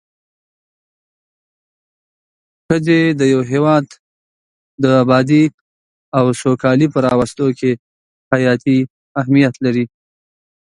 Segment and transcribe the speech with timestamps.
[2.67, 3.85] ښځی د يو هيواد
[4.83, 5.43] د ابادي
[6.17, 7.71] او سوکالي په راوستو کي
[8.31, 8.77] حياتي
[9.21, 9.85] اهميت لري